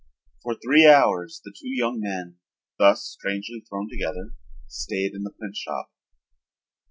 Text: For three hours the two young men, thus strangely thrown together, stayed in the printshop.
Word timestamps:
For 0.41 0.55
three 0.55 0.87
hours 0.87 1.41
the 1.45 1.51
two 1.55 1.69
young 1.69 1.99
men, 2.01 2.37
thus 2.79 3.03
strangely 3.05 3.63
thrown 3.69 3.87
together, 3.87 4.33
stayed 4.67 5.13
in 5.13 5.21
the 5.21 5.29
printshop. 5.29 5.91